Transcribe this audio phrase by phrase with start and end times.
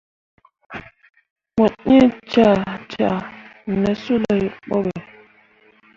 [1.55, 1.65] Mu
[1.95, 3.19] ee cah cah
[3.81, 4.95] ne suley boɓe.